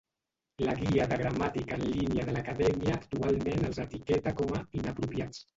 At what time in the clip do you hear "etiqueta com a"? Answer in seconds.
3.87-4.65